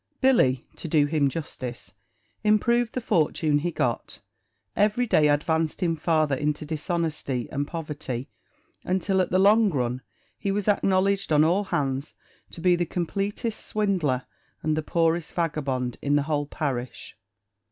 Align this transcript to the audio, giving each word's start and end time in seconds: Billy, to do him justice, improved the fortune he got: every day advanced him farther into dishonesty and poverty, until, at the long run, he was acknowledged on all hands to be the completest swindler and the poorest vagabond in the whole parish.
Billy, 0.19 0.65
to 0.77 0.87
do 0.87 1.05
him 1.05 1.29
justice, 1.29 1.93
improved 2.43 2.93
the 2.93 2.99
fortune 3.01 3.59
he 3.59 3.69
got: 3.69 4.19
every 4.75 5.05
day 5.05 5.27
advanced 5.27 5.79
him 5.83 5.95
farther 5.95 6.33
into 6.35 6.65
dishonesty 6.65 7.47
and 7.51 7.67
poverty, 7.67 8.27
until, 8.83 9.21
at 9.21 9.29
the 9.29 9.37
long 9.37 9.69
run, 9.69 10.01
he 10.39 10.51
was 10.51 10.67
acknowledged 10.67 11.31
on 11.31 11.43
all 11.43 11.65
hands 11.65 12.15
to 12.49 12.59
be 12.59 12.75
the 12.75 12.83
completest 12.83 13.63
swindler 13.63 14.23
and 14.63 14.75
the 14.75 14.81
poorest 14.81 15.33
vagabond 15.33 15.97
in 16.01 16.15
the 16.15 16.23
whole 16.23 16.47
parish. 16.47 17.15